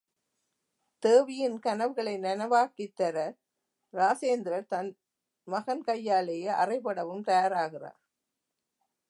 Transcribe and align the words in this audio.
தேவியின் 1.03 1.59
கனவுகளை 1.59 2.17
நனவாக்கித் 2.17 2.95
தர, 2.95 3.15
இராசேந்திரர் 3.93 4.67
தம் 4.67 4.91
மகன் 5.47 5.83
கையாலேயே 5.83 6.51
அறைபடவும் 6.55 7.23
தயாராகிறார். 7.23 7.99